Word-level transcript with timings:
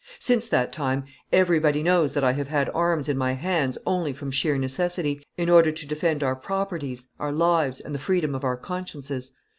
Since 0.17 0.47
that 0.49 0.71
time 0.73 1.03
everybody 1.31 1.83
knows 1.83 2.15
that 2.15 2.23
I 2.23 2.31
have 2.31 2.47
had 2.47 2.71
arms 2.73 3.07
in 3.07 3.19
my 3.19 3.33
hands 3.33 3.77
only 3.85 4.13
from 4.13 4.31
sheer 4.31 4.57
necessity, 4.57 5.23
in 5.37 5.47
order 5.47 5.71
to 5.71 5.85
defend 5.85 6.23
our 6.23 6.35
properties, 6.35 7.09
our 7.19 7.31
lives, 7.31 7.79
and 7.79 7.93
the 7.93 7.99
freedom 7.99 8.33
of 8.33 8.43
our 8.43 8.57
consciences. 8.57 9.31